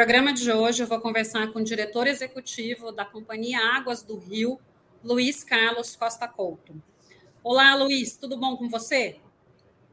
[0.00, 4.58] Programa de hoje eu vou conversar com o diretor executivo da Companhia Águas do Rio,
[5.04, 6.72] Luiz Carlos Costa Couto.
[7.44, 9.20] Olá, Luiz, tudo bom com você?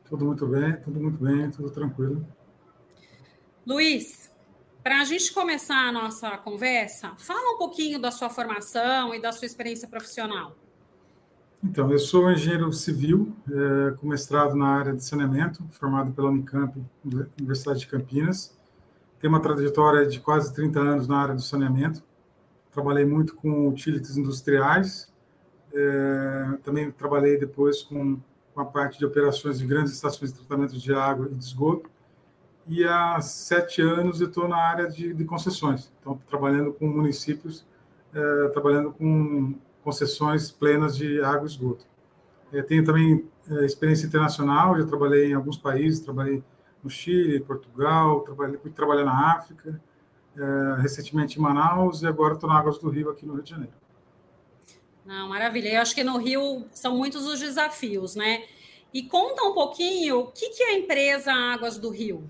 [0.05, 2.25] Tudo muito bem, tudo muito bem, tudo tranquilo.
[3.65, 4.31] Luiz,
[4.81, 9.33] para a gente começar a nossa conversa, fala um pouquinho da sua formação e da
[9.33, 10.55] sua experiência profissional.
[11.61, 16.81] Então, eu sou engenheiro civil, é, com mestrado na área de saneamento, formado pela Unicamp,
[17.37, 18.56] Universidade de Campinas
[19.19, 22.03] tenho uma trajetória de quase 30 anos na área do saneamento.
[22.71, 25.11] Trabalhei muito com utilities industriais.
[25.73, 28.19] É, também trabalhei depois com,
[28.53, 31.89] com a parte de operações de grandes estações de tratamento de água e de esgoto.
[32.67, 35.91] E há sete anos eu estou na área de, de concessões.
[35.99, 37.65] Então, trabalhando com municípios,
[38.13, 41.85] é, trabalhando com concessões plenas de água e esgoto.
[42.51, 46.43] É, tenho também é, experiência internacional, já trabalhei em alguns países, trabalhei
[46.83, 49.79] no Chile, Portugal, trabalhei, fui trabalhar na África,
[50.37, 53.49] é, recentemente em Manaus e agora estou na Águas do Rio, aqui no Rio de
[53.49, 53.73] Janeiro.
[55.05, 55.69] Não, maravilha.
[55.69, 58.43] Eu acho que no Rio são muitos os desafios, né?
[58.93, 62.29] E conta um pouquinho o que, que é a empresa Águas do Rio.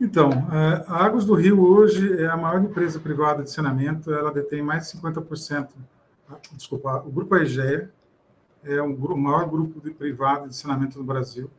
[0.00, 4.32] Então, é, a Águas do Rio hoje é a maior empresa privada de saneamento, ela
[4.32, 5.70] detém mais de 50%,
[6.52, 7.90] desculpa, o Grupo Aegea
[8.62, 11.50] é o maior grupo de privado de saneamento no Brasil.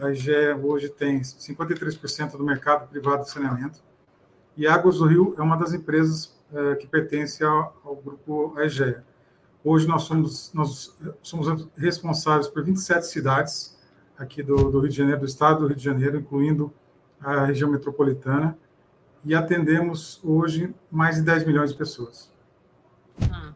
[0.00, 3.82] A IGE hoje tem 53% do mercado privado de saneamento
[4.56, 9.04] e Águas do Rio é uma das empresas é, que pertence ao, ao grupo AEGEA.
[9.62, 13.76] Hoje nós somos, nós somos responsáveis por 27 cidades
[14.16, 16.72] aqui do, do Rio de Janeiro, do estado do Rio de Janeiro, incluindo
[17.20, 18.56] a região metropolitana,
[19.24, 22.32] e atendemos hoje mais de 10 milhões de pessoas.
[23.30, 23.55] Ah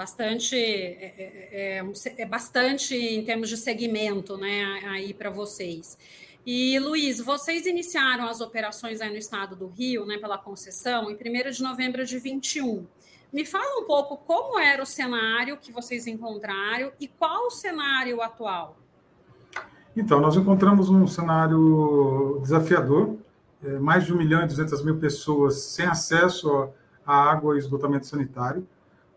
[0.00, 5.98] bastante é, é, é, é, bastante em termos de segmento, né, aí para vocês.
[6.46, 11.14] E Luiz, vocês iniciaram as operações aí no estado do Rio, né, pela concessão, em
[11.14, 12.86] 1 de novembro de 21.
[13.30, 18.22] Me fala um pouco como era o cenário que vocês encontraram e qual o cenário
[18.22, 18.78] atual.
[19.94, 23.18] Então, nós encontramos um cenário desafiador,
[23.62, 26.70] é, mais de 1 milhão e 200 mil pessoas sem acesso
[27.04, 28.66] à água e esgotamento sanitário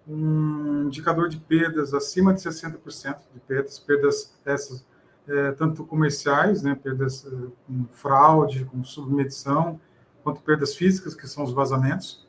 [0.07, 4.85] um indicador de perdas acima de 60% de perdas, perdas essas
[5.27, 7.29] é, tanto comerciais, né, perdas é,
[7.65, 9.79] com fraude, com submedição,
[10.23, 12.27] quanto perdas físicas, que são os vazamentos.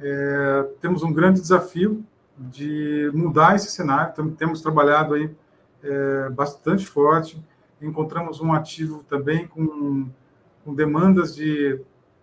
[0.00, 2.04] É, temos um grande desafio
[2.36, 5.34] de mudar esse cenário, então, temos trabalhado aí
[5.82, 7.42] é, bastante forte,
[7.82, 10.08] encontramos um ativo também com,
[10.64, 11.80] com demandas de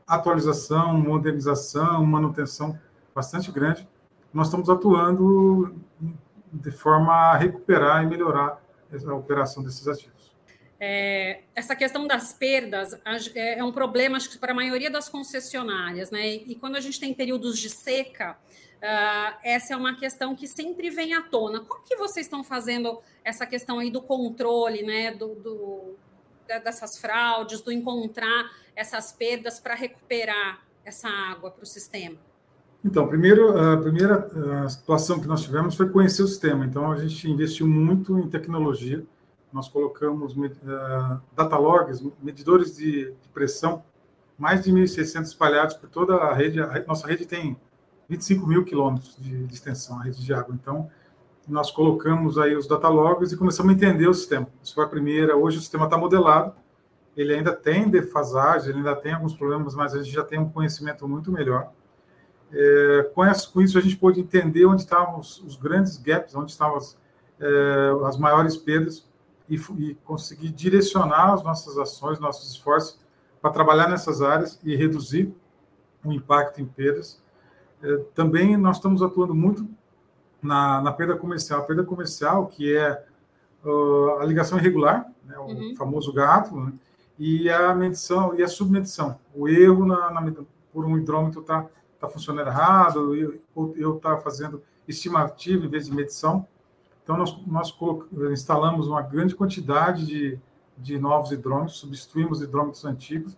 [0.07, 2.79] atualização, modernização, manutenção
[3.13, 3.87] bastante grande,
[4.35, 5.73] nós estamos atuando
[6.51, 10.35] de forma a recuperar e melhorar a operação desses ativos.
[10.77, 12.99] É, essa questão das perdas
[13.33, 16.27] é, é um problema acho que para a maioria das concessionárias, né?
[16.27, 20.89] E, quando a gente tem períodos de seca, uh, essa é uma questão que sempre
[20.89, 21.61] vem à tona.
[21.61, 25.11] Como que vocês estão fazendo essa questão aí do controle, né?
[25.11, 25.95] Do, do
[26.45, 32.17] dessas fraudes, do encontrar essas perdas para recuperar essa água para o sistema?
[32.85, 36.63] Então, primeiro, a primeira situação que nós tivemos foi conhecer o sistema.
[36.63, 39.03] Então, a gente investiu muito em tecnologia.
[39.51, 43.83] Nós colocamos uh, data logs, medidores de, de pressão,
[44.37, 46.61] mais de 1.600 espalhados por toda a rede.
[46.61, 47.57] A nossa rede tem
[48.07, 50.53] 25 mil quilômetros de, de, extensão, a rede de água.
[50.53, 50.87] Então,
[51.47, 54.47] nós colocamos aí os data logs e começamos a entender o sistema.
[54.61, 55.35] Isso foi a primeira.
[55.35, 56.53] Hoje o sistema está modelado.
[57.17, 60.49] Ele ainda tem defasagem, ele ainda tem alguns problemas, mas a gente já tem um
[60.49, 61.71] conhecimento muito melhor.
[62.51, 66.35] É, com, essa, com, isso, a gente pôde entender onde estavam os, os grandes gaps,
[66.35, 66.97] onde estavam as,
[67.39, 69.07] é, as maiores perdas
[69.49, 72.99] e, e, conseguir direcionar as nossas ações, nossos esforços
[73.41, 75.33] para trabalhar nessas áreas e reduzir
[76.03, 77.21] o impacto em perdas.
[77.81, 79.67] É, também nós estamos atuando muito
[80.41, 81.61] na, na, perda comercial.
[81.61, 83.03] A perda comercial, que é
[83.63, 85.75] uh, a ligação irregular, né, o uhum.
[85.75, 86.73] famoso gato, né,
[87.17, 89.19] e a medição e a submedição.
[89.33, 90.33] O erro na, na
[90.73, 91.65] por um hidrômetro está
[92.05, 96.47] está funcionando errado, eu estar tá fazendo estimativa em vez de medição.
[97.03, 97.75] Então, nós, nós
[98.31, 100.39] instalamos uma grande quantidade de,
[100.77, 103.37] de novos hidrômetros, substituímos hidrômetros antigos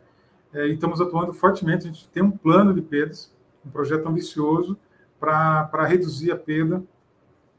[0.53, 1.87] é, e estamos atuando fortemente.
[1.87, 3.33] A gente tem um plano de perdas,
[3.65, 4.77] um projeto ambicioso
[5.19, 6.83] para reduzir a perda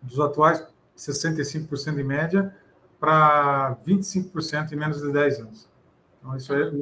[0.00, 0.66] dos atuais
[0.96, 2.54] 65% em média
[2.98, 5.68] para 25% em menos de 10 anos.
[6.18, 6.72] Então, isso é,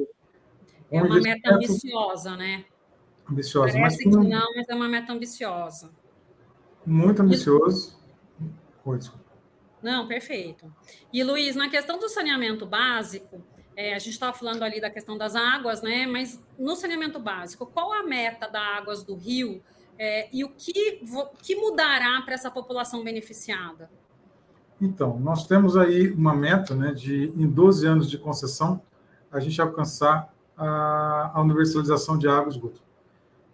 [0.91, 2.65] é uma meta ambiciosa, né?
[3.29, 3.73] Ambiciosa.
[3.73, 5.89] Parece mas que não, mas é uma meta ambiciosa.
[6.85, 7.97] Muito ambicioso.
[8.85, 8.99] Oi,
[9.83, 10.73] Não, perfeito.
[11.11, 13.43] E, Luiz, na questão do saneamento básico,
[13.79, 16.07] É, a gente estava falando ali da questão das águas, né?
[16.07, 19.61] Mas no saneamento básico, qual a meta da Águas do Rio
[19.99, 20.99] é, e o que,
[21.43, 23.87] que mudará para essa população beneficiada?
[24.81, 28.81] Então, nós temos aí uma meta né, de, em 12 anos de concessão,
[29.31, 32.81] a gente alcançar a, a universalização de água e esgoto.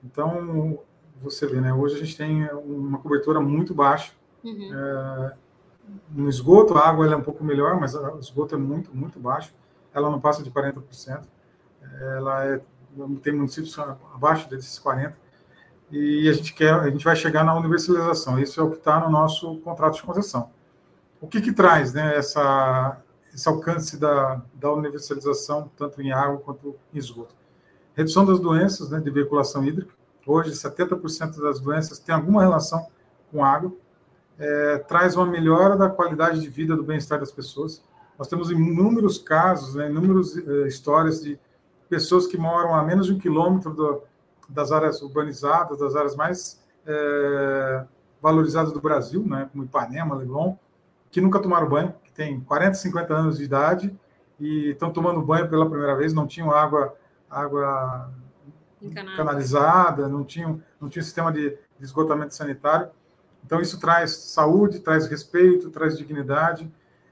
[0.03, 0.79] Então,
[1.17, 4.11] você vê, né, hoje a gente tem uma cobertura muito baixa.
[4.44, 4.69] Uhum.
[4.73, 5.33] É,
[6.11, 9.53] no esgoto, a água é um pouco melhor, mas o esgoto é muito, muito baixo.
[9.94, 11.23] Ela não passa de 40%.
[12.15, 12.61] Ela é,
[13.21, 15.13] tem municípios abaixo desses 40%.
[15.91, 18.39] E a gente quer, a gente vai chegar na universalização.
[18.39, 20.50] Isso é o que está no nosso contrato de concessão.
[21.21, 22.97] O que, que traz né, essa,
[23.33, 27.35] esse alcance da, da universalização, tanto em água quanto em esgoto?
[27.95, 29.93] Redução das doenças né, de veiculação hídrica.
[30.25, 32.87] Hoje, 70% das doenças têm alguma relação
[33.31, 33.71] com água.
[34.39, 37.83] É, traz uma melhora da qualidade de vida, do bem-estar das pessoas.
[38.17, 41.39] Nós temos inúmeros casos, né, inúmeras uh, histórias de
[41.89, 44.01] pessoas que moram a menos de um quilômetro do,
[44.49, 47.85] das áreas urbanizadas, das áreas mais é,
[48.21, 50.55] valorizadas do Brasil, né, como Ipanema, Leblon,
[51.11, 53.95] que nunca tomaram banho, que tem 40, 50 anos de idade
[54.39, 56.95] e estão tomando banho pela primeira vez, não tinham água,
[57.33, 58.12] água
[59.15, 62.89] canalizada, não tinham, não tinha sistema de, de esgotamento sanitário.
[63.45, 66.71] Então, isso traz saúde, traz respeito, traz dignidade,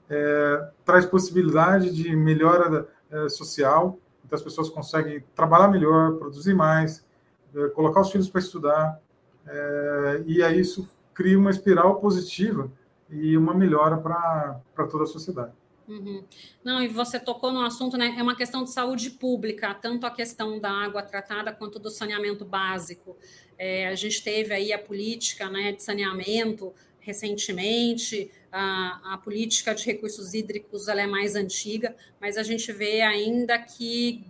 [0.09, 3.97] é, traz possibilidade de melhora é, social.
[4.25, 7.05] Então, as pessoas conseguem trabalhar melhor, produzir mais,
[7.53, 8.99] é, colocar os filhos para estudar.
[9.45, 12.71] É, e aí isso cria uma espiral positiva
[13.09, 15.51] e uma melhora para toda a sociedade.
[15.91, 16.23] Uhum.
[16.63, 18.15] Não, e você tocou no assunto, né?
[18.17, 22.45] É uma questão de saúde pública, tanto a questão da água tratada quanto do saneamento
[22.45, 23.17] básico.
[23.57, 29.83] É, a gente teve aí a política né, de saneamento recentemente, a, a política de
[29.85, 34.23] recursos hídricos ela é mais antiga, mas a gente vê ainda que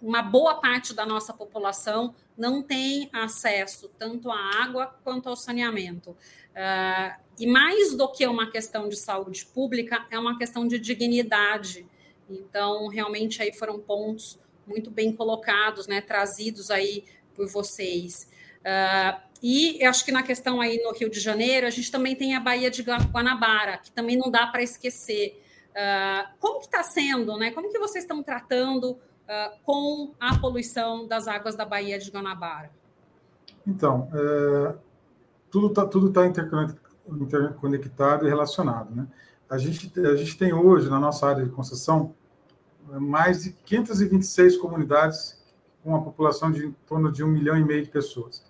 [0.00, 6.10] uma boa parte da nossa população não tem acesso tanto à água quanto ao saneamento.
[6.10, 11.86] Uh, e mais do que uma questão de saúde pública, é uma questão de dignidade.
[12.28, 18.28] Então, realmente, aí foram pontos muito bem colocados, né, trazidos aí por vocês.
[18.60, 22.14] Uh, e eu acho que na questão aí no Rio de Janeiro, a gente também
[22.14, 25.42] tem a Baía de Guanabara, que também não dá para esquecer.
[25.70, 27.50] Uh, como que está sendo, né?
[27.50, 32.70] Como que vocês estão tratando uh, com a poluição das águas da Baía de Guanabara?
[33.66, 34.74] Então, é,
[35.50, 38.94] tudo está tudo tá interconectado e relacionado.
[38.94, 39.06] Né?
[39.48, 42.14] A, gente, a gente tem hoje, na nossa área de concessão,
[42.88, 45.40] mais de 526 comunidades
[45.82, 48.44] com uma população de em torno de um milhão e meio de pessoas.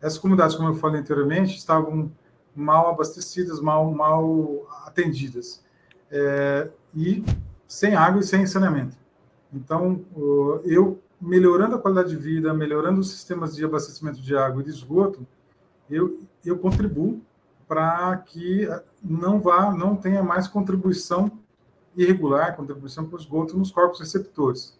[0.00, 2.10] Essas comunidades, como eu falei anteriormente, estavam
[2.54, 5.62] mal abastecidas, mal, mal atendidas,
[6.10, 7.24] é, e
[7.66, 8.96] sem água e sem saneamento.
[9.52, 10.04] Então,
[10.64, 14.70] eu melhorando a qualidade de vida, melhorando os sistemas de abastecimento de água e de
[14.70, 15.26] esgoto,
[15.90, 17.20] eu, eu contribuo
[17.68, 18.66] para que
[19.02, 21.30] não vá, não tenha mais contribuição
[21.94, 24.78] irregular, contribuição para o esgoto nos corpos receptores.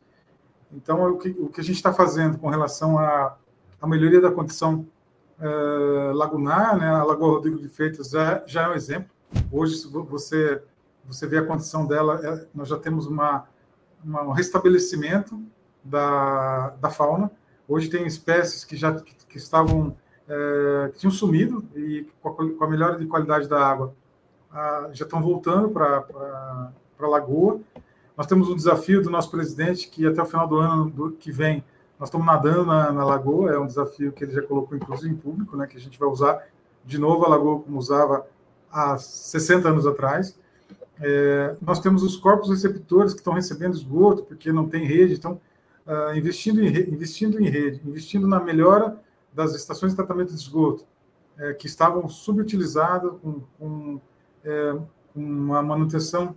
[0.72, 3.36] Então, o que, o que a gente está fazendo com relação à,
[3.80, 4.86] à melhoria da condição
[5.40, 9.10] é, lagunar, né, a Lagoa Rodrigo de Freitas já, já é um exemplo.
[9.52, 10.62] Hoje, você,
[11.04, 13.46] você vê a condição dela, é, nós já temos uma,
[14.04, 15.40] uma, um restabelecimento
[15.82, 17.30] da, da fauna.
[17.66, 19.96] Hoje tem espécies que já que, que estavam
[20.28, 23.94] é, que tinham sumido e com a, com a, melhora de qualidade da água
[24.92, 27.60] já estão voltando para a lagoa.
[28.16, 31.30] Nós temos um desafio do nosso presidente que até o final do ano do, que
[31.30, 31.62] vem
[31.98, 35.16] nós estamos nadando na, na, lagoa, é um desafio que ele já colocou inclusive em
[35.16, 36.46] público, né, que a gente vai usar
[36.84, 38.24] de novo a lagoa como usava
[38.70, 40.38] há 60 anos atrás.
[41.00, 45.40] É, nós temos os corpos receptores que estão recebendo esgoto porque não tem rede, estão
[45.86, 48.96] uh, investindo, em, investindo em rede, investindo na melhora
[49.32, 50.84] das estações de tratamento de esgoto,
[51.38, 54.00] é, que estavam subutilizadas, com, com,
[54.44, 54.76] é,
[55.14, 56.34] uma manutenção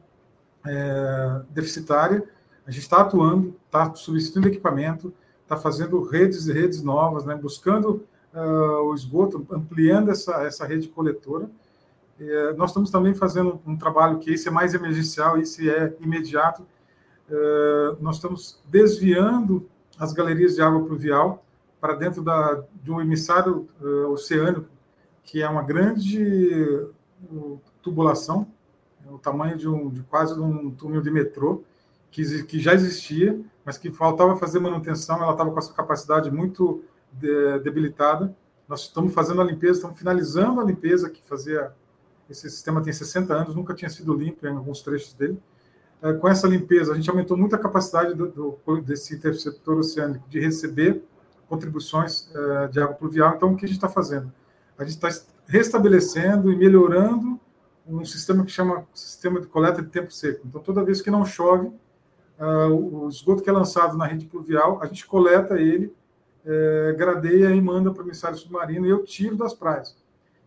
[0.65, 2.23] é, deficitária.
[2.65, 8.05] A gente está atuando, está substituindo equipamento, está fazendo redes e redes novas, né, buscando
[8.33, 11.49] uh, o esgoto, ampliando essa, essa rede coletora.
[12.19, 16.65] Uh, nós estamos também fazendo um trabalho que esse é mais emergencial, esse é imediato.
[17.29, 19.67] Uh, nós estamos desviando
[19.99, 21.43] as galerias de água pluvial
[21.81, 23.67] para dentro da, de um emissário
[24.11, 24.69] oceânico,
[25.23, 26.87] que é uma grande
[27.81, 28.47] tubulação,
[29.09, 31.63] o tamanho de, um, de quase um túnel de metrô,
[32.09, 36.29] que, que já existia, mas que faltava fazer manutenção, ela estava com a sua capacidade
[36.29, 38.35] muito de, debilitada.
[38.67, 41.73] Nós estamos fazendo a limpeza, estamos finalizando a limpeza que fazia.
[42.29, 45.37] Esse sistema tem 60 anos, nunca tinha sido limpo em alguns trechos dele.
[46.01, 50.27] é, com essa limpeza, a gente aumentou muito a capacidade do, do, desse interceptor oceânico
[50.29, 51.03] de receber
[51.51, 53.35] contribuições é, de água pluvial.
[53.35, 54.31] Então, o que a gente está fazendo?
[54.77, 55.09] A gente está
[55.45, 57.37] restabelecendo e melhorando
[57.85, 60.47] um sistema que chama sistema de coleta de tempo seco.
[60.47, 61.67] Então, toda vez que não chove,
[62.39, 65.93] uh, o esgoto que é lançado na rede pluvial, a gente coleta ele,
[66.43, 69.95] é, gradeia e manda para o emissário submarino e eu tiro das praias.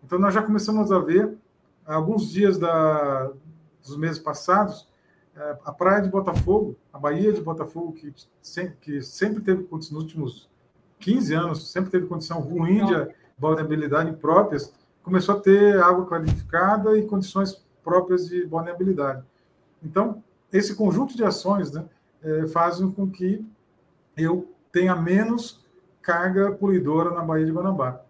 [0.02, 1.36] Então, nós já começamos a ver,
[1.84, 3.30] alguns dias da,
[3.82, 4.88] dos meses passados,
[5.36, 8.12] é, a praia de Botafogo, a Baía de Botafogo, que,
[8.80, 10.48] que sempre teve, nos últimos
[11.04, 17.06] 15 anos, sempre teve condição ruim de vulnerabilidade próprias, começou a ter água clarificada e
[17.06, 19.22] condições próprias de vulnerabilidade.
[19.82, 21.84] Então, esse conjunto de ações né,
[22.22, 23.44] é, fazem com que
[24.16, 25.62] eu tenha menos
[26.00, 28.02] carga poluidora na Baía de Guanabara.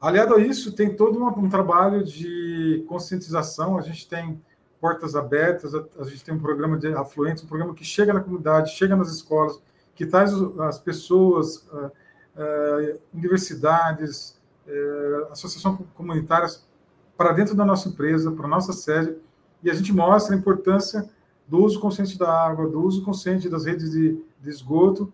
[0.00, 3.76] Aliado a isso, tem todo um, um trabalho de conscientização.
[3.76, 4.40] A gente tem
[4.80, 8.20] portas abertas, a, a, gente tem um programa de afluentes, um programa que chega na
[8.20, 9.58] comunidade, chega nas escolas,
[9.94, 11.66] que traz as pessoas,
[12.36, 16.66] uh, universidades, é, associações comunitárias
[17.16, 19.16] para dentro da nossa empresa, para a nossa sede,
[19.62, 21.08] e a gente mostra a importância
[21.46, 25.12] do uso consciente da água, do uso consciente das redes de, de esgoto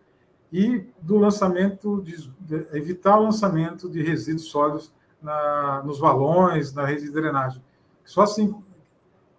[0.52, 6.84] e do lançamento, de, de, evitar o lançamento de resíduos sólidos na, nos valões, na
[6.84, 7.62] rede de drenagem.
[8.04, 8.54] Só assim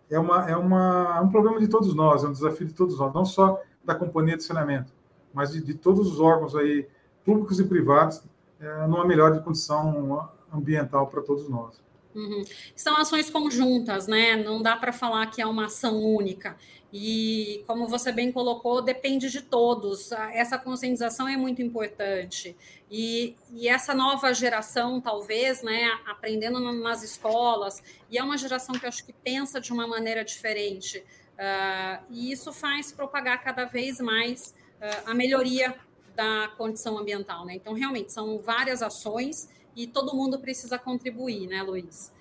[0.10, 3.00] é, uma, é uma, é um problema de todos nós, é um desafio de todos
[3.00, 4.94] nós, não só da companhia de saneamento,
[5.34, 6.88] mas de, de todos os órgãos aí,
[7.26, 8.22] públicos e privados,
[8.60, 11.82] é, numa melhor condição ambiental para todos nós.
[12.14, 12.44] Uhum.
[12.76, 14.36] São ações conjuntas, né?
[14.36, 16.58] Não dá para falar que é uma ação única.
[16.94, 20.12] E, como você bem colocou, depende de todos.
[20.34, 22.56] Essa conscientização é muito importante.
[22.90, 28.86] E, e essa nova geração, talvez, né, aprendendo nas escolas, e é uma geração que
[28.86, 30.98] acho que pensa de uma maneira diferente.
[31.00, 35.74] Uh, e isso faz propagar cada vez mais uh, a melhoria
[36.16, 37.56] da condição ambiental, né?
[37.56, 42.12] Então, realmente, são várias ações e todo mundo precisa contribuir, né, Luiz?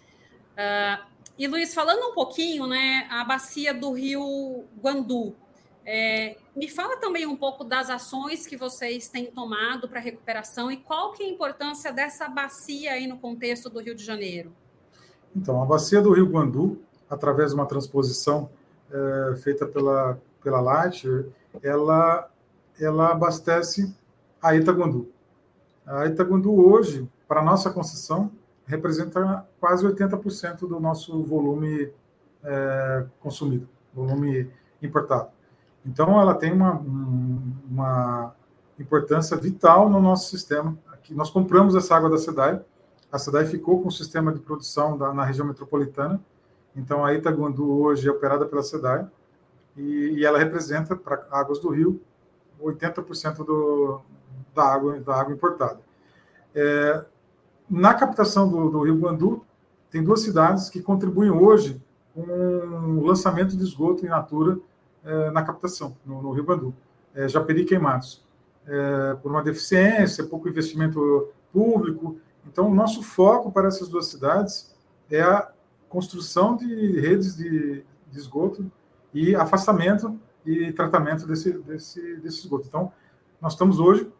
[0.53, 1.05] Uh,
[1.39, 5.35] e, Luiz, falando um pouquinho, né, a bacia do rio Guandu,
[5.85, 10.77] é, me fala também um pouco das ações que vocês têm tomado para recuperação e
[10.77, 14.53] qual que é a importância dessa bacia aí no contexto do Rio de Janeiro.
[15.35, 18.51] Então, a bacia do Rio Guandu, através de uma transposição
[18.91, 21.05] é, feita pela, pela LAT,
[21.63, 22.30] ela
[22.81, 23.95] ela abastece
[24.43, 25.11] a Itaguandu.
[25.87, 28.31] A Itaguandu hoje, para nossa concessão,
[28.65, 31.93] representa quase 80% do nosso volume
[32.43, 35.29] é, consumido, volume importado.
[35.85, 36.73] Então, ela tem uma,
[37.69, 38.35] uma
[38.79, 40.77] importância vital no nosso sistema.
[40.93, 42.61] Aqui, nós compramos essa água da SEDAI,
[43.11, 46.21] a SEDAI ficou com o sistema de produção da, na região metropolitana,
[46.77, 49.07] então a Itaguandu hoje é operada pela SEDAI,
[49.77, 52.01] e, e ela representa, para águas do rio,
[52.63, 54.01] 80% do,
[54.55, 55.81] da, água, da água importada.
[56.55, 57.05] É,
[57.69, 59.45] na captação do, do, Rio Guandu,
[59.91, 61.81] tem duas cidades que contribuem hoje
[62.15, 64.59] com o lançamento de esgoto in natura
[65.05, 66.75] é, na captação, no, no, Rio Guandu.
[67.15, 68.25] É, Japeri Queimados.
[68.67, 72.19] É, por uma deficiência, pouco investimento público.
[72.47, 74.75] Então, o nosso foco para essas duas cidades
[75.11, 75.51] é a
[75.89, 78.71] construção de redes de, de esgoto
[79.13, 82.67] e afastamento e tratamento desse, desse, desse esgoto.
[82.67, 82.93] Então,
[83.41, 84.11] nós estamos hoje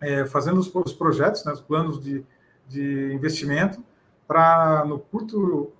[0.00, 2.24] é, fazendo os, os, projetos, né, os planos de,
[2.68, 3.82] de investimento
[4.26, 5.72] para no curto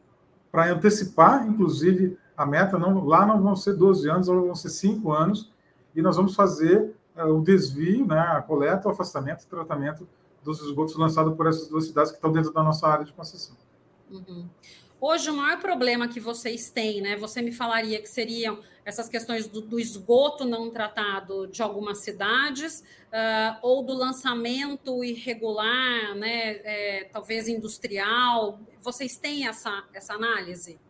[0.51, 2.79] para antecipar, inclusive, a meta.
[2.79, 5.53] Não, lá não vão ser 12 anos, vão ser 5 anos,
[5.95, 10.07] e nós vamos fazer é, o desvio, né, a coleta, o afastamento e tratamento
[10.45, 13.57] dos esgotos lançados por essas duas cidades que estão dentro da nossa área de concessão.
[14.11, 14.49] Uhum.
[15.01, 17.17] Hoje, o maior problema que vocês têm, né?
[17.17, 22.81] Você me falaria que seriam essas questões do, do esgoto não tratado de algumas cidades,
[22.81, 26.57] uh, ou do lançamento irregular, né?
[26.65, 28.61] É, talvez industrial.
[28.81, 30.81] Vocês têm essa, essa análise?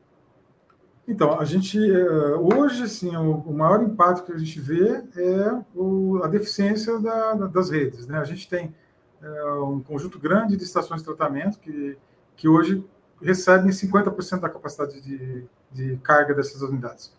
[1.07, 6.29] Então, a gente é, hoje, assim, o, maior impacto que a gente vê é a
[6.29, 8.07] deficiência da, das redes.
[8.07, 8.17] Né?
[8.19, 8.75] A gente tem
[9.21, 11.99] é, um conjunto grande de estações de tratamento que,
[12.37, 12.83] que hoje
[13.21, 17.13] recebem 50% da capacidade de, de carga dessas unidades.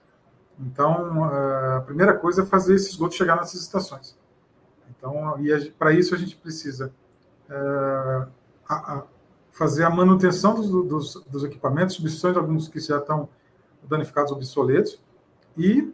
[0.59, 4.17] Então, a primeira coisa é fazer esse esgoto chegar nessas estações.
[4.89, 6.91] Então, e para isso a gente precisa
[7.49, 7.55] é,
[8.67, 9.03] a, a
[9.51, 13.29] fazer a manutenção dos, dos, dos equipamentos, substituição de alguns que já estão
[13.83, 15.01] danificados, obsoletos,
[15.57, 15.93] e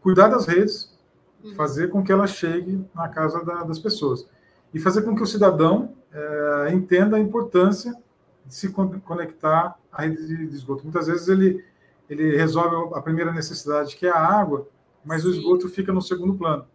[0.00, 0.96] cuidar das redes,
[1.42, 1.54] uhum.
[1.54, 4.26] fazer com que ela chegue na casa da, das pessoas.
[4.72, 7.94] E fazer com que o cidadão é, entenda a importância
[8.44, 10.82] de se conectar à rede de esgoto.
[10.84, 11.64] Muitas vezes ele,
[12.08, 14.68] ele resolve a primeira necessidade, que é a água,
[15.04, 15.28] mas Sim.
[15.28, 16.66] o esgoto fica no segundo plano.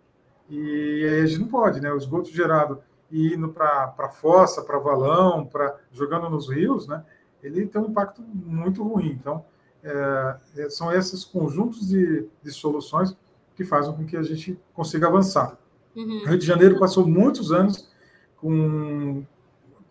[0.49, 1.91] E aí a gente não pode, né?
[1.93, 7.03] O esgoto gerado e indo para a fossa, para valão, para jogando nos rios, né?
[7.41, 9.11] Ele tem um impacto muito ruim.
[9.11, 9.45] Então,
[9.83, 13.15] é, é, são esses conjuntos de, de soluções
[13.55, 15.57] que fazem com que a gente consiga avançar.
[15.95, 16.25] Uhum.
[16.25, 17.89] Rio de Janeiro passou muitos anos
[18.37, 19.23] com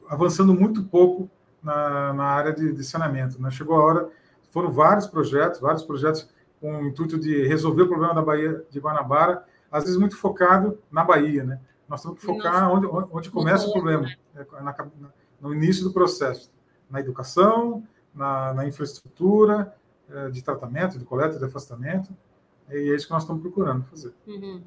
[0.08, 1.30] avançando muito pouco
[1.68, 3.40] na, na área de, de saneamento.
[3.40, 3.50] Né?
[3.50, 4.08] Chegou a hora,
[4.50, 6.28] foram vários projetos, vários projetos
[6.60, 10.78] com o intuito de resolver o problema da Bahia de Guanabara, às vezes muito focado
[10.90, 11.60] na Bahia, né?
[11.86, 14.46] Nós temos que focar onde, onde começa o problema, né?
[14.62, 14.74] Na,
[15.40, 16.50] no início do processo,
[16.90, 19.74] na educação, na, na infraestrutura
[20.10, 22.10] é, de tratamento, de coleta, de afastamento,
[22.70, 24.12] e é isso que nós estamos procurando fazer.
[24.26, 24.62] Uhum.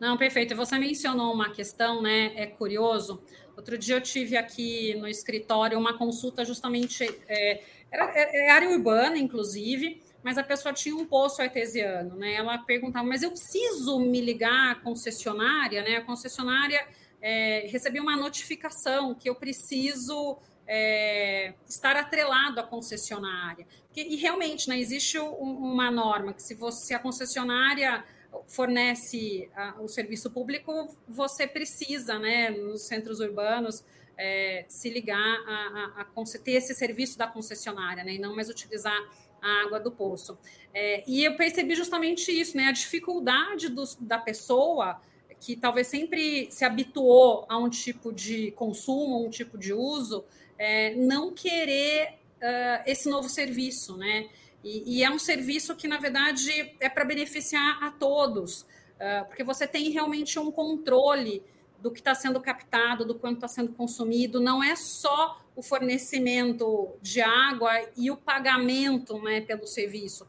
[0.00, 0.56] Não, perfeito.
[0.56, 2.32] Você mencionou uma questão, né?
[2.34, 3.22] É curioso.
[3.60, 9.18] Outro dia eu tive aqui no escritório uma consulta justamente é, era, é área urbana,
[9.18, 12.32] inclusive, mas a pessoa tinha um poço artesiano, né?
[12.36, 15.96] Ela perguntava, mas eu preciso me ligar à concessionária, né?
[15.96, 16.82] A concessionária
[17.20, 23.66] é, recebeu uma notificação que eu preciso é, estar atrelado à concessionária.
[23.88, 28.02] Porque, e realmente, né, existe um, uma norma que se, você, se a concessionária
[28.46, 33.84] fornece a, o serviço público, você precisa, né, nos centros urbanos,
[34.16, 38.48] é, se ligar a, a, a, ter esse serviço da concessionária, né, e não mais
[38.48, 38.98] utilizar
[39.40, 40.38] a água do poço.
[40.74, 45.00] É, e eu percebi justamente isso, né, a dificuldade do, da pessoa
[45.40, 50.22] que talvez sempre se habituou a um tipo de consumo, um tipo de uso,
[50.58, 54.28] é, não querer uh, esse novo serviço, né?
[54.62, 59.42] E, e, é um serviço que, na verdade, é para beneficiar a todos, uh, porque
[59.42, 61.42] você tem realmente um controle
[61.78, 66.90] do que está sendo captado, do quanto está sendo consumido, não é só o fornecimento
[67.00, 70.26] de água e o pagamento né, pelo serviço,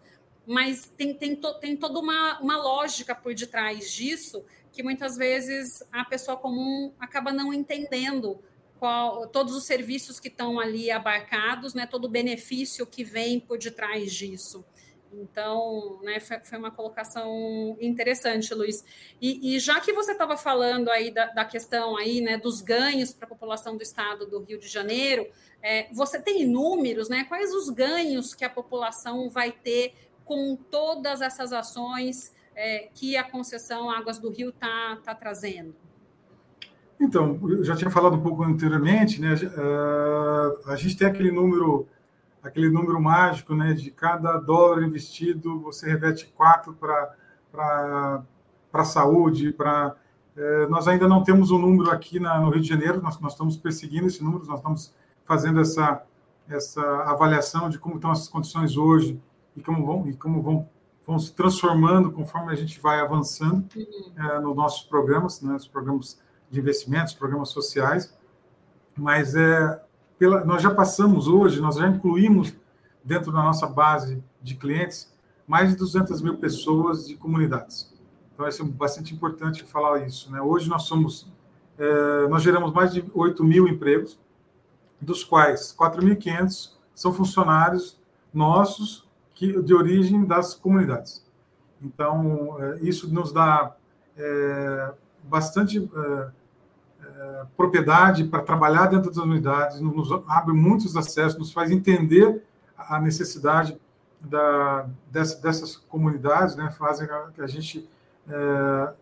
[0.48, 5.84] mas tem, tem, to, tem toda uma, uma lógica por detrás disso que muitas vezes
[5.92, 8.40] a pessoa comum acaba não entendendo
[8.82, 13.60] qual, todos os serviços que estão ali abarcados, né, todo o benefício que vem por
[13.60, 14.66] detrás disso.
[15.14, 18.84] Então, né, foi, foi uma colocação interessante, Luiz.
[19.22, 23.14] E, e já que você estava falando aí da, da, questão aí, né, dos ganhos
[23.14, 25.30] para a população do estado do Rio de Janeiro,
[25.62, 27.24] é, você tem números, né?
[27.26, 29.94] Quais os ganhos que a população vai ter
[30.26, 35.76] com todas essas ações é, que a concessão Águas do Rio está tá trazendo?
[37.02, 39.34] Então, eu já tinha falado um pouco anteriormente, né?
[39.34, 41.88] Uh, a gente tem aquele número,
[42.44, 43.74] aquele número mágico, né?
[43.74, 48.24] De cada dólar investido, você reverte quatro para
[48.72, 49.96] a saúde, para
[50.38, 53.32] uh, nós ainda não temos um número aqui na, no Rio de Janeiro, nós, nós
[53.32, 54.94] estamos perseguindo esse número, nós estamos
[55.26, 56.04] fazendo essa
[56.48, 59.20] essa avaliação de como estão as condições hoje
[59.56, 60.70] e como vão e como vão
[61.08, 65.56] vão se transformando conforme a gente vai avançando uh, nos nossos programas, né?
[65.56, 68.14] Os programas de investimentos, programas sociais,
[68.96, 69.82] mas é,
[70.20, 72.54] pela, nós já passamos hoje, nós já incluímos
[73.04, 75.12] dentro da nossa base de clientes
[75.48, 77.92] mais de 200 mil pessoas de comunidades.
[78.34, 80.32] Então, é bastante importante falar isso.
[80.32, 80.42] Né?
[80.42, 81.32] Hoje nós somos,
[81.78, 84.20] é, nós geramos mais de 8 mil empregos,
[85.00, 88.00] dos quais 4.500 são funcionários
[88.34, 91.26] nossos que, de origem das comunidades.
[91.82, 93.76] Então, é, isso nos dá
[94.16, 95.90] é, bastante
[97.22, 102.44] é, propriedade para trabalhar dentro das unidades, nos abre muitos acessos, nos faz entender
[102.76, 103.80] a necessidade
[104.20, 107.88] da, dessa, dessas comunidades, né, fazem que a gente
[108.28, 108.94] é,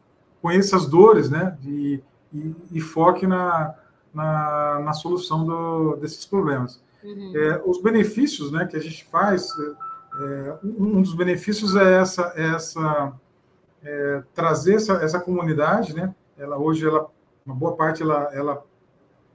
[0.42, 2.04] conheça as dores né, e,
[2.34, 3.74] e, e foque na,
[4.14, 6.82] na, na solução do, desses problemas.
[7.02, 7.32] Uhum.
[7.34, 9.48] É, os benefícios né, que a gente faz,
[10.22, 13.14] é, um dos benefícios é essa, é essa
[14.34, 17.10] trazer essa, essa comunidade, né, ela hoje ela
[17.50, 18.64] uma boa parte ela, ela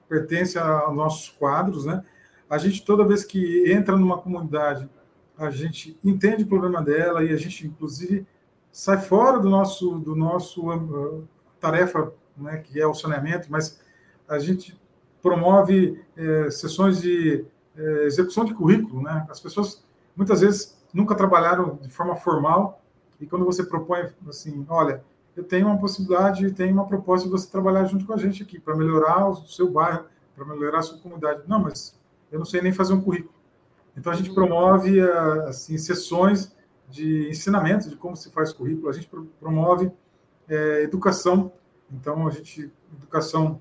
[0.09, 2.05] pertence aos nossos quadros, né?
[2.49, 4.89] A gente, toda vez que entra numa comunidade,
[5.37, 8.25] a gente entende o problema dela e a gente, inclusive,
[8.71, 11.27] sai fora do nosso, do nosso uh,
[11.59, 13.81] tarefa, né, que é o saneamento, mas
[14.29, 14.79] a gente
[15.21, 17.45] promove é, sessões de
[17.77, 19.27] é, execução de currículo, né?
[19.31, 19.83] As pessoas,
[20.15, 22.83] muitas vezes, nunca trabalharam de forma formal
[23.19, 25.03] e quando você propõe, assim, olha,
[25.37, 28.59] eu tenho uma possibilidade, tenho uma proposta de você trabalhar junto com a gente aqui,
[28.59, 31.43] para melhorar o seu bairro, para melhorar a sua comunidade.
[31.47, 31.99] Não, mas
[32.31, 33.35] eu não sei nem fazer um currículo.
[33.97, 34.35] Então, a gente uhum.
[34.35, 35.01] promove
[35.47, 36.55] assim, sessões
[36.89, 39.09] de ensinamento de como se faz currículo, a gente
[39.41, 39.91] promove
[40.49, 41.53] é, educação.
[41.91, 43.61] Então, a gente, educação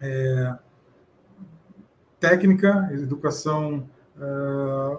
[0.00, 0.58] é,
[2.18, 3.88] técnica, educação.
[4.18, 4.98] É,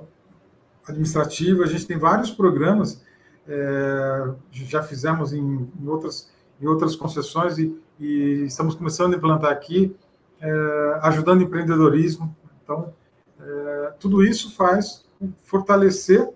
[0.89, 1.63] administrativa.
[1.63, 3.03] A gente tem vários programas,
[3.49, 6.31] é, já fizemos em, em, outras,
[6.61, 9.95] em outras concessões e, e, estamos começando a implantar aqui,
[10.39, 12.35] é, ajudando empreendedorismo.
[12.63, 12.93] Então,
[13.41, 15.03] é, tudo isso faz
[15.43, 16.29] fortalecer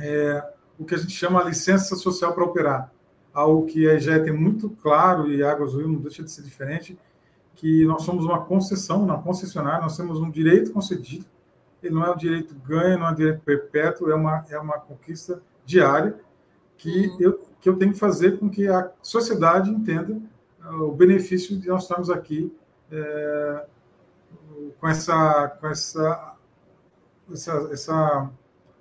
[0.00, 2.90] é, o que a gente chama licença social para operar,
[3.32, 6.98] algo que EGE tem muito claro e a Águas Rio não deixa de ser diferente,
[7.54, 11.26] que nós somos uma concessão, uma concessionária, nós temos um direito concedido,
[11.82, 14.78] ele não é um direito ganho, não é um direito perpétuo, é uma, é uma
[14.78, 16.18] conquista diária
[16.76, 17.16] que uhum.
[17.20, 20.20] eu, que eu tenho que fazer com que a sociedade entenda
[20.64, 22.52] uh, o benefício de nós estarmos aqui
[22.90, 23.66] é,
[24.78, 26.36] com essa com essa,
[27.30, 28.30] essa, essa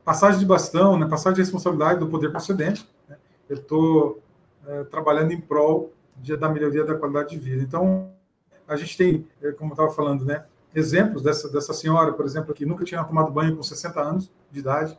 [0.03, 2.89] passagem de bastão, né, passagem de responsabilidade do poder concedente.
[3.07, 3.17] Né?
[3.47, 4.21] Eu estou
[4.67, 7.63] é, trabalhando em prol de, da melhoria da qualidade de vida.
[7.63, 8.11] Então,
[8.67, 12.53] a gente tem, é, como eu estava falando, né, exemplos dessa, dessa senhora, por exemplo,
[12.53, 14.97] que nunca tinha tomado banho com 60 anos de idade.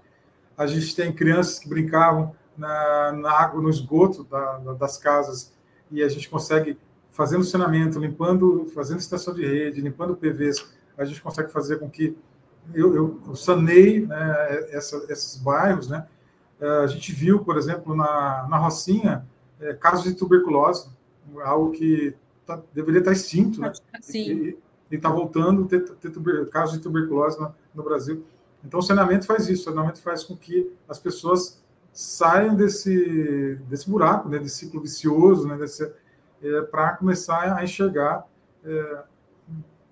[0.56, 5.52] A gente tem crianças que brincavam na, na água, no esgoto da, da, das casas,
[5.90, 6.78] e a gente consegue,
[7.10, 10.64] fazendo saneamento, limpando, fazendo estação de rede, limpando PVs,
[10.96, 12.16] a gente consegue fazer com que
[12.74, 16.06] eu, eu, eu sanei né, essa, esses bairros, né?
[16.60, 19.26] É, a gente viu, por exemplo, na, na Rocinha,
[19.60, 20.88] é, casos de tuberculose,
[21.44, 22.14] algo que
[22.46, 23.72] tá, deveria estar extinto, né?
[24.00, 24.54] Sim.
[24.90, 28.24] E está voltando a ter, ter tuber, casos de tuberculose no, no, Brasil.
[28.64, 29.62] Então, o saneamento faz isso.
[29.62, 35.46] O saneamento faz com que as pessoas saiam desse, desse buraco, né, desse ciclo vicioso,
[35.46, 35.58] né,
[36.42, 38.26] é, para começar a enxergar
[38.64, 39.02] é,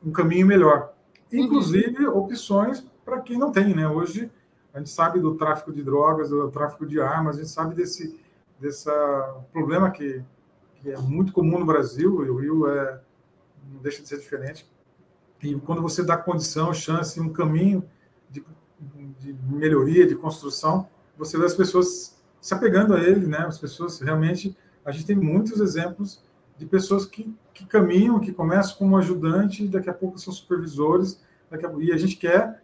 [0.05, 0.95] um caminho melhor.
[1.33, 1.45] Uhum.
[1.45, 3.87] inclusive opções para quem não tem, né?
[3.87, 4.31] Hoje
[4.75, 8.19] a gente sabe do tráfico de drogas, do tráfico de armas, a gente sabe desse
[8.61, 8.91] desse
[9.53, 10.23] problema que,
[10.77, 13.01] que é muito comum no Brasil, e o Rio é,
[13.73, 14.71] não deixa de ser diferente.
[15.43, 17.83] E quando você dá condição, chance, um caminho
[19.19, 23.39] de, melhoria, de construção, você vê as pessoas se apegando a ele, né?
[23.39, 26.23] As pessoas realmente, a gente tem muitos exemplos
[26.57, 31.57] de pessoas que, que caminham, que começam como ajudante, daqui a pouco são supervisores, a,
[31.81, 32.63] e a gente quer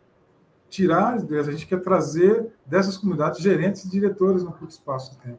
[0.68, 5.38] tirar, a gente quer trazer dessas comunidades gerentes e diretores no curto espaço de tempo.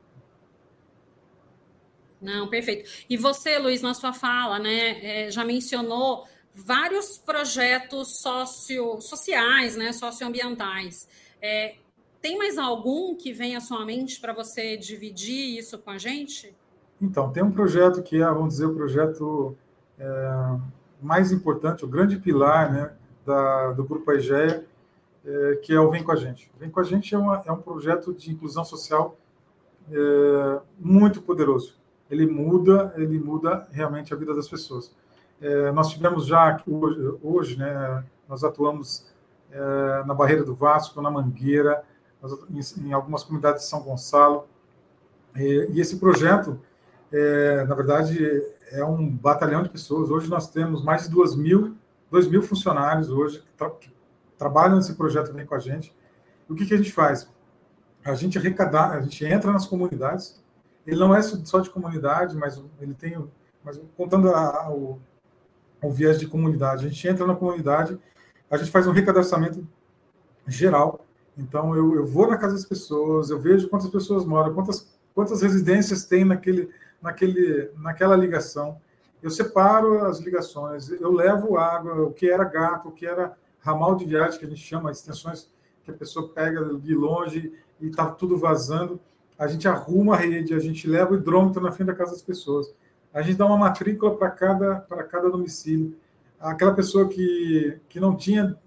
[2.20, 2.90] Não, perfeito.
[3.08, 6.26] E você, Luiz, na sua fala, né, é, já mencionou
[6.66, 11.08] vários projetos socio, sociais, né, socioambientais.
[11.42, 11.76] É,
[12.22, 16.56] tem mais algum que vem à sua mente para você dividir isso com a gente?
[17.02, 19.56] Então, tem um projeto que é, vamos dizer, o projeto
[20.00, 20.58] é,
[21.02, 22.92] mais importante, o grande pilar né,
[23.26, 24.66] da, do Grupo Aegea,
[25.26, 26.50] é, que é o Vem Com a Gente.
[26.60, 29.16] Vem Com a Gente é, uma, é um projeto de inclusão social
[29.92, 31.76] é, muito poderoso.
[32.10, 34.96] Ele muda, ele muda realmente a vida das pessoas.
[35.42, 39.06] É, nós tivemos já hoje, hoje né, nós atuamos
[39.52, 41.84] é, na Barreira do Vasco, na Mangueira,
[42.50, 44.48] em, em algumas comunidades de São Gonçalo,
[45.36, 46.60] e, e esse projeto
[47.12, 48.20] é, na verdade,
[48.72, 50.10] é um batalhão de pessoas.
[50.10, 51.76] Hoje nós temos mais de 2 mil,
[52.12, 53.92] 2 mil funcionários hoje que, tra que
[54.38, 55.96] trabalham nesse projeto vem com a gente.
[56.50, 57.30] E o que, que a gente faz?
[58.04, 60.42] A gente arrecadar, a gente entra nas comunidades.
[60.86, 63.18] Ele não é só de comunidade, mas ele tem,
[63.64, 64.70] mas contando a, a,
[65.82, 67.98] o viés de comunidade, a gente entra na comunidade,
[68.50, 69.68] a gente faz um recadastramento
[70.48, 71.06] geral.
[71.38, 75.42] Então eu, eu vou na casa das pessoas, eu vejo quantas pessoas moram, quantas quantas
[75.42, 76.70] residências tem naquele
[77.02, 78.80] naquele, naquela ligação.
[79.22, 83.96] Eu separo as ligações, eu levo água, o que era gato, o que era ramal
[83.96, 85.50] de viagem, que a gente chama, extensões
[85.84, 89.00] que a pessoa pega de longe e está tudo vazando.
[89.38, 92.22] A gente arruma a rede, a gente leva o hidrômetro na frente da casa das
[92.22, 92.74] pessoas.
[93.14, 95.98] A gente dá uma matrícula para cada, cada domicílio.
[96.40, 98.58] Aquela pessoa que, que não tinha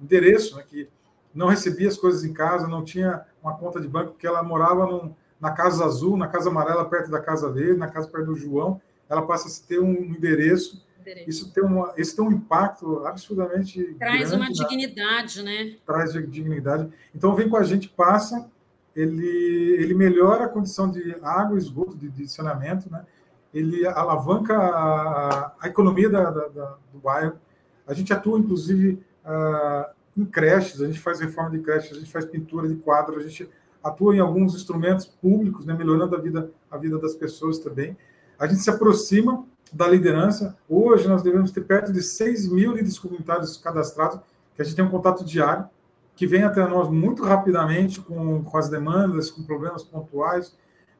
[0.00, 0.88] endereço, né, que
[1.34, 4.86] não recebia as coisas em casa, não tinha uma conta de banco, porque ela morava
[4.86, 8.36] num, na Casa Azul, na Casa Amarela, perto da Casa Verde, na Casa perto do
[8.36, 10.84] João, ela passa a ter um endereço.
[11.00, 11.30] endereço.
[11.30, 13.94] Isso, tem uma, isso tem um impacto absurdamente.
[13.98, 15.64] Traz grande, uma dignidade, né?
[15.64, 15.76] né?
[15.86, 16.88] Traz dignidade.
[17.14, 18.50] Então, vem com a gente, passa,
[18.94, 23.04] ele, ele melhora a condição de água esgoto, de, de saneamento, né?
[23.52, 27.38] Ele alavanca a, a economia da, da, da, do bairro.
[27.86, 32.10] A gente atua, inclusive, uh, em creches, a gente faz reforma de creches, a gente
[32.10, 33.48] faz pintura de quadro, a gente
[33.82, 37.96] atua em alguns instrumentos públicos, né, melhorando a vida, a vida das pessoas também.
[38.38, 40.56] A gente se aproxima da liderança.
[40.68, 44.20] Hoje nós devemos ter perto de 6 mil líderes comunitários cadastrados,
[44.54, 45.68] que a gente tem um contato diário,
[46.16, 50.56] que vem até nós muito rapidamente com, com as demandas, com problemas pontuais.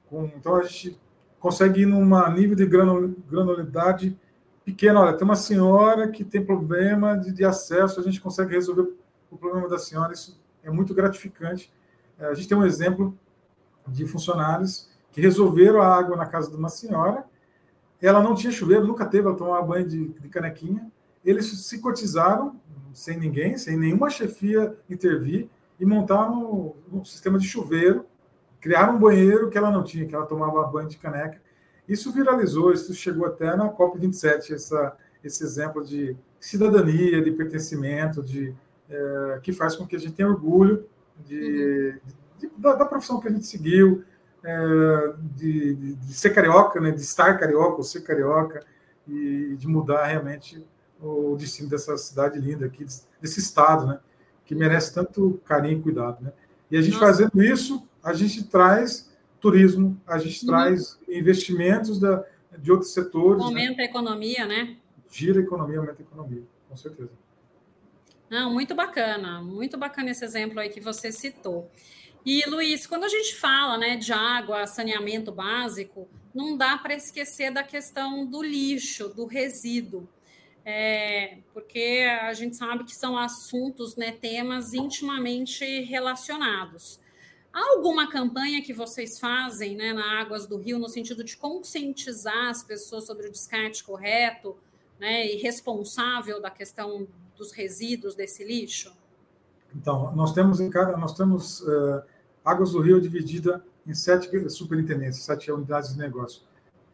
[0.09, 0.99] Com, então a gente
[1.39, 4.19] consegue ir num nível de granularidade
[4.65, 5.01] pequeno.
[5.01, 8.89] Olha, tem uma senhora que tem problema de, de acesso, a gente consegue resolver
[9.31, 10.13] o problema da senhora.
[10.13, 11.73] Isso é muito gratificante.
[12.19, 13.17] É, a gente tem um exemplo
[13.87, 17.25] de funcionários que resolveram a água na casa de uma senhora,
[18.01, 20.91] ela não tinha chuveiro, nunca teve, ela tomava banho de, de canequinha,
[21.25, 22.61] eles se cotizaram,
[22.93, 25.49] sem ninguém, sem nenhuma chefia intervir,
[25.81, 28.05] e montaram um, um sistema de chuveiro,
[28.61, 31.41] criaram um banheiro que ela não tinha, que ela tomava banho de caneca.
[31.89, 38.55] Isso viralizou, isso chegou até na COP27, essa, esse exemplo de cidadania, de pertencimento, de,
[38.91, 40.87] é, que faz com que a gente tenha orgulho
[41.25, 41.99] de,
[42.39, 44.05] de, da, da, profissão que a gente seguiu,
[44.45, 48.65] é, de, de, ser carioca, né, de estar carioca ou ser carioca,
[49.09, 50.65] e de mudar realmente
[51.01, 52.85] o destino dessa cidade linda aqui,
[53.21, 54.01] desse estado, né,
[54.45, 56.23] que merece tanto carinho e cuidado.
[56.23, 56.33] Né?
[56.71, 57.07] E a gente Nossa.
[57.07, 60.49] fazendo isso, a gente traz turismo, a gente uhum.
[60.49, 62.25] traz investimentos da,
[62.59, 63.41] de outros setores.
[63.41, 63.47] Né?
[63.47, 63.83] Aumenta né?
[63.83, 64.77] a economia, né?
[65.11, 67.11] Gira a economia, aumenta a economia, com certeza.
[68.29, 71.71] Não, muito bacana, muito bacana esse exemplo aí que você citou.
[72.27, 77.51] E, Luiz, quando a gente fala né, de água, saneamento básico, não dá para esquecer
[77.51, 80.07] da questão do lixo, do resíduo.
[80.65, 87.01] É, porque a gente sabe que são assuntos, né, temas intimamente relacionados.
[87.53, 92.49] Há alguma campanha que vocês fazem né, na Águas do Rio no sentido de conscientizar
[92.49, 94.57] as pessoas sobre o descarte correto
[94.99, 97.07] né, e responsável da questão
[97.37, 98.93] dos resíduos desse lixo?
[99.75, 102.03] Então, nós temos em cada, nós temos uh,
[102.45, 106.43] Águas do Rio dividida em sete superintendências, sete unidades de negócio.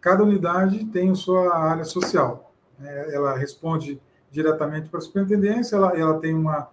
[0.01, 2.53] Cada unidade tem a sua área social.
[2.79, 3.14] Né?
[3.14, 6.69] Ela responde diretamente para a superintendência, ela, ela tem uma,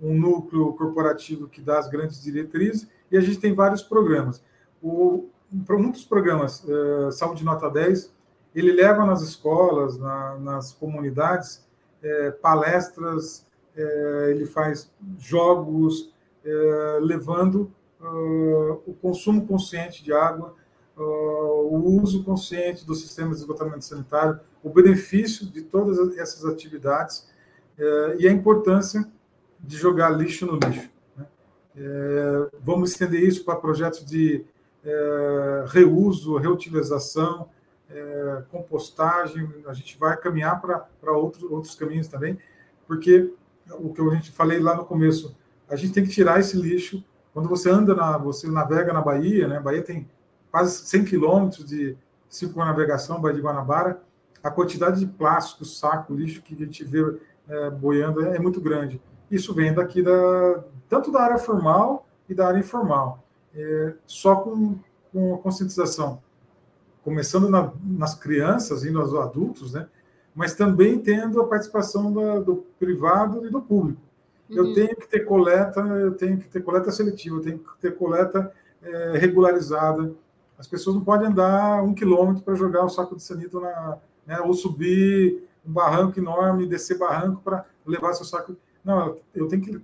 [0.00, 4.42] um núcleo corporativo que dá as grandes diretrizes, e a gente tem vários programas.
[4.82, 5.62] O, um
[6.08, 8.12] programas, uh, Saúde Nota 10,
[8.52, 11.64] ele leva nas escolas, na, nas comunidades,
[12.02, 13.46] é, palestras,
[13.76, 16.12] é, ele faz jogos,
[16.44, 20.54] é, levando uh, o consumo consciente de água,
[20.96, 27.32] uh, o uso consciente do sistema de esgotamento sanitário, o benefício de todas essas atividades
[28.18, 29.04] e a importância
[29.58, 30.93] de jogar lixo no lixo.
[31.76, 34.44] É, vamos estender isso para projetos de
[34.84, 37.48] é, reuso, reutilização,
[37.90, 42.38] é, compostagem, a gente vai caminhar para outro, outros caminhos também,
[42.86, 43.32] porque
[43.70, 45.36] o que a gente falei lá no começo,
[45.68, 47.02] a gente tem que tirar esse lixo.
[47.32, 49.58] Quando você anda, na, você navega na Bahia, né?
[49.58, 50.08] Bahia tem
[50.50, 51.96] quase 100 quilômetros de
[52.28, 54.00] circunnavegação, Bahia de Guanabara,
[54.42, 58.60] a quantidade de plástico, saco, lixo que a gente vê é, boiando é, é, muito
[58.60, 59.00] grande.
[59.34, 63.22] Isso vem daqui da, tanto da área formal e da área informal.
[63.54, 64.78] É, só com,
[65.12, 66.20] com a conscientização
[67.04, 69.86] começando na, nas crianças, indo aos adultos, né?
[70.34, 74.00] mas também tendo a participação da, do privado e do público.
[74.48, 74.56] Uhum.
[74.56, 77.96] Eu tenho que ter coleta, eu tenho que ter coleta seletiva, eu tenho que ter
[77.96, 78.50] coleta
[78.82, 80.12] é, regularizada.
[80.58, 84.40] As pessoas não podem andar um quilômetro para jogar o saco de sanito na, né,
[84.40, 88.56] ou subir um barranco enorme, descer barranco para levar seu saco.
[88.84, 89.80] Não, eu tenho que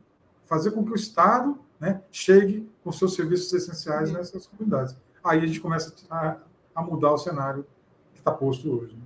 [0.46, 4.16] fazer com que o Estado né, chegue com seus serviços essenciais uhum.
[4.16, 4.96] nessas comunidades.
[5.24, 6.36] Aí a gente começa a
[6.74, 7.66] a mudar o cenário
[8.12, 8.94] que está posto hoje.
[8.94, 9.02] Né?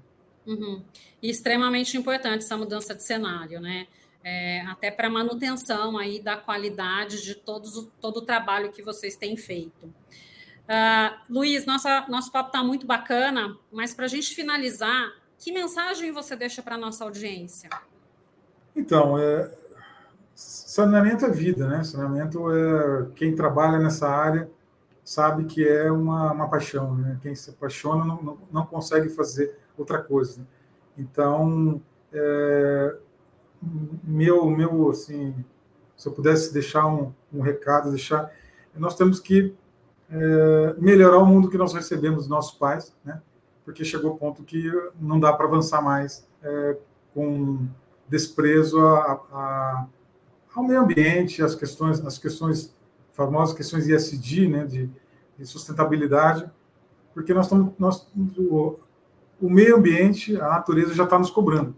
[0.47, 0.83] Uhum.
[1.23, 3.87] E extremamente importante essa mudança de cenário, né?
[4.23, 9.37] É, até para manutenção aí da qualidade de todos, todo o trabalho que vocês têm
[9.37, 9.87] feito.
[10.65, 16.11] Uh, Luiz, nossa, nosso papo está muito bacana, mas para a gente finalizar, que mensagem
[16.11, 17.69] você deixa para a nossa audiência?
[18.75, 19.53] Então, é,
[20.35, 21.85] saneamento é vida, né?
[21.85, 24.51] Saneamento é quem trabalha nessa área
[25.05, 26.95] sabe que é uma, uma paixão.
[26.95, 27.19] Né?
[27.21, 30.41] Quem se apaixona não, não, não consegue fazer outra coisa.
[30.41, 30.47] Né?
[30.99, 31.81] Então,
[32.13, 32.97] é,
[34.03, 35.35] meu, meu, assim,
[35.97, 38.31] se eu pudesse deixar um, um recado, deixar,
[38.75, 39.55] nós temos que
[40.11, 43.21] é, melhorar o mundo que nós recebemos dos nossos pais, né?
[43.65, 44.71] Porque chegou o ponto que
[45.01, 46.77] não dá para avançar mais é,
[47.15, 47.67] com
[48.09, 49.87] desprezo a, a,
[50.55, 52.75] ao meio ambiente, as questões, as questões
[53.13, 54.91] famosas questões ISD, né, de,
[55.39, 56.51] de sustentabilidade,
[57.13, 58.77] porque nós estamos, nós, o,
[59.41, 61.75] o meio ambiente, a natureza já está nos cobrando.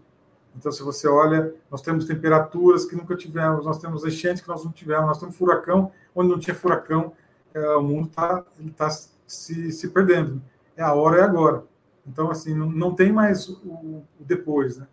[0.55, 4.65] Então, se você olha, nós temos temperaturas que nunca tivemos, nós temos enchentes que nós
[4.65, 7.13] não tivemos, nós temos furacão onde não tinha furacão,
[7.53, 8.43] é, o mundo está
[8.75, 10.41] tá se, se perdendo.
[10.75, 11.63] É a hora, é agora.
[12.07, 14.87] Então, assim, não, não tem mais o, o depois, né?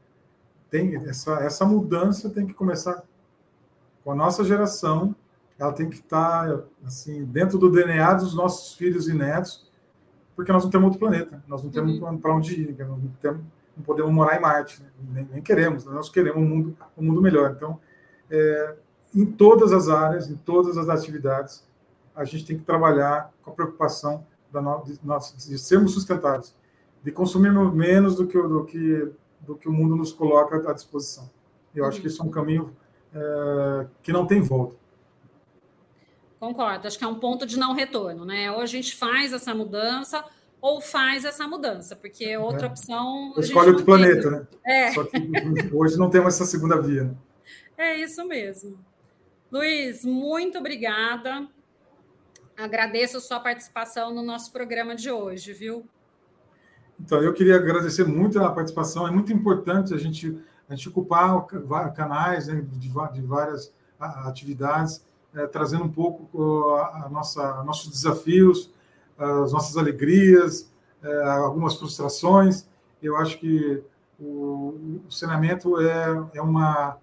[0.69, 3.03] Tem essa, essa mudança tem que começar
[4.05, 5.17] com a nossa geração
[5.59, 9.71] ela tem que estar assim dentro do DNA dos nossos filhos e netos,
[10.35, 12.19] porque nós não temos outro planeta, nós não temos uhum.
[12.19, 13.41] para onde ir, nós não, temos,
[13.77, 14.89] não podemos morar em Marte, né?
[15.13, 15.93] nem, nem, queremos, né?
[15.93, 17.55] nós queremos um mundo, um mundo melhor.
[17.57, 17.79] Então,
[18.31, 18.75] é,
[19.15, 21.65] em todas as áreas, em todas as atividades,
[22.17, 24.99] a gente tem que trabalhar com a preocupação da no, de,
[25.49, 26.55] de sermos sustentáveis,
[27.03, 31.31] de consumirmos menos do que, do que, do que o mundo nos coloca à disposição.
[31.75, 32.73] Eu acho que isso é um caminho
[33.15, 34.77] é, que não tem volta.
[36.41, 38.51] Concordo, acho que é um ponto de não retorno, né?
[38.51, 40.25] Ou a gente faz essa mudança,
[40.61, 42.71] ou faz essa mudança, porque outra é.
[42.71, 43.35] opção.
[43.39, 44.47] Escolhe outro planeta, né?
[44.65, 44.93] É.
[44.93, 45.17] Só que
[45.73, 47.05] hoje não temos essa segunda via.
[47.05, 47.15] Né?
[47.77, 48.79] É isso mesmo.
[49.51, 51.47] Luiz, muito obrigada.
[52.57, 55.87] Agradeço a sua participação no nosso programa de hoje, viu?
[57.01, 59.07] Então, eu queria agradecer muito a participação.
[59.07, 60.39] É muito importante a gente,
[60.75, 61.47] a gente ocupar
[61.95, 68.71] canais né, de, de, várias atividades, é, trazendo um pouco a, nossa, nossos desafios,
[69.17, 70.71] as nossas alegrias,
[71.03, 72.69] é, algumas frustrações.
[73.01, 73.83] Eu acho que
[74.19, 76.99] o, o saneamento é, é uma.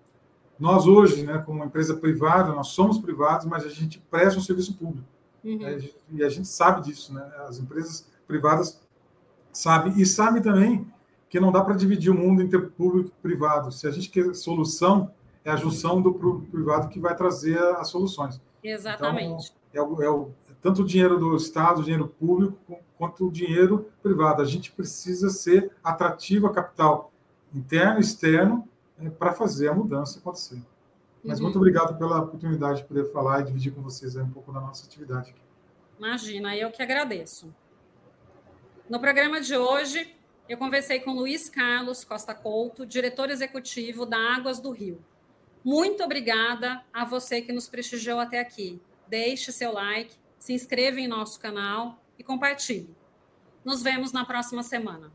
[0.60, 4.75] Nós, hoje, né, como empresa privada, nós somos privados, mas a gente presta um serviço
[4.75, 5.07] público.
[5.43, 5.65] Uhum.
[5.65, 5.79] É,
[6.12, 7.31] e a gente sabe disso, né?
[7.47, 8.79] As empresas privadas
[9.51, 9.93] sabem.
[9.99, 10.86] E sabem também
[11.31, 13.71] que não dá para dividir o mundo entre público e privado.
[13.71, 15.13] Se a gente quer solução,
[15.45, 16.13] é a junção do
[16.51, 18.41] privado que vai trazer as soluções.
[18.61, 19.53] Exatamente.
[19.71, 22.57] Então, é, o, é o, tanto o dinheiro do Estado, o dinheiro público,
[22.97, 24.41] quanto o dinheiro privado.
[24.41, 27.13] A gente precisa ser atrativo a capital
[27.55, 28.67] interno e externo
[28.99, 30.61] é, para fazer a mudança acontecer.
[31.23, 31.45] Mas uhum.
[31.45, 34.85] muito obrigado pela oportunidade de poder falar e dividir com vocês um pouco da nossa
[34.85, 35.41] atividade aqui.
[35.97, 37.55] Imagina, eu que agradeço.
[38.89, 40.19] No programa de hoje,
[40.51, 45.01] eu conversei com Luiz Carlos Costa Couto, diretor executivo da Águas do Rio.
[45.63, 48.81] Muito obrigada a você que nos prestigiou até aqui.
[49.07, 52.93] Deixe seu like, se inscreva em nosso canal e compartilhe.
[53.63, 55.09] Nos vemos na próxima semana.